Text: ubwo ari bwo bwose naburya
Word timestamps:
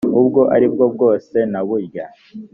ubwo 0.19 0.41
ari 0.55 0.67
bwo 0.73 0.85
bwose 0.93 1.37
naburya 1.51 2.05